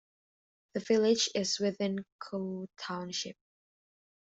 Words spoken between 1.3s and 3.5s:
is within Coe Township.